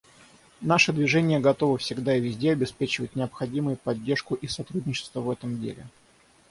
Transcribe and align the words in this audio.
Наше 0.61 0.93
Движение 0.93 1.39
готово 1.39 1.77
всегда 1.77 2.15
и 2.15 2.19
везде 2.19 2.53
обеспечивать 2.53 3.15
необходимые 3.15 3.77
поддержку 3.77 4.33
и 4.33 4.47
сотрудничество 4.47 5.19
в 5.21 5.29
этом 5.29 5.61
деле. 5.61 5.85